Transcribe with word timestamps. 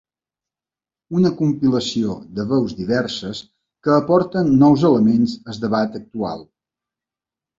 Una 1.19 1.29
compilació 1.41 2.15
de 2.39 2.45
veus 2.53 2.73
diverses 2.79 3.41
que 3.87 3.93
aporten 3.97 4.49
nous 4.63 4.85
elements 4.91 5.35
al 5.53 5.63
debat 5.67 5.99
actual. 6.03 6.43